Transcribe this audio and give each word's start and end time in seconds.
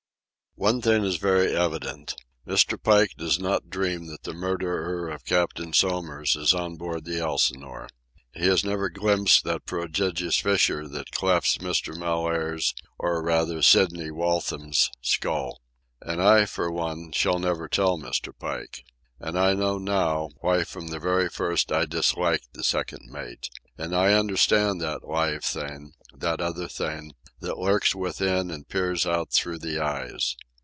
One 0.55 0.81
thing 0.81 1.05
is 1.05 1.15
very 1.15 1.55
evident. 1.55 2.13
Mr. 2.45 2.77
Pike 2.79 3.11
does 3.17 3.39
not 3.39 3.69
dream 3.69 4.05
that 4.07 4.23
the 4.23 4.33
murderer 4.33 5.09
of 5.09 5.23
Captain 5.25 5.71
Somers 5.73 6.35
is 6.35 6.53
on 6.53 6.75
board 6.75 7.05
the 7.05 7.19
Elsinore. 7.19 7.87
He 8.33 8.45
has 8.45 8.63
never 8.63 8.89
glimpsed 8.89 9.43
that 9.45 9.65
prodigious 9.65 10.37
fissure 10.37 10.87
that 10.89 11.09
clefts 11.11 11.57
Mr. 11.59 11.97
Mellaire's, 11.97 12.75
or, 12.99 13.23
rather, 13.23 13.61
Sidney 13.61 14.11
Waltham's, 14.11 14.91
skull. 15.01 15.61
And 16.01 16.21
I, 16.21 16.45
for 16.45 16.69
one, 16.69 17.11
shall 17.13 17.39
never 17.39 17.67
tell 17.69 17.97
Mr. 17.97 18.31
Pike. 18.37 18.83
And 19.21 19.39
I 19.39 19.53
know, 19.53 19.77
now, 19.79 20.29
why 20.41 20.63
from 20.65 20.89
the 20.89 20.99
very 20.99 21.29
first 21.29 21.71
I 21.71 21.85
disliked 21.85 22.53
the 22.53 22.63
second 22.63 23.09
mate. 23.09 23.49
And 23.79 23.95
I 23.95 24.13
understand 24.13 24.79
that 24.81 25.07
live 25.07 25.45
thing, 25.45 25.93
that 26.13 26.41
other 26.41 26.67
thing, 26.67 27.13
that 27.39 27.57
lurks 27.57 27.95
within 27.95 28.51
and 28.51 28.67
peers 28.69 29.07
out 29.07 29.31
through 29.31 29.57
the 29.57 29.79
eyes. 29.79 30.35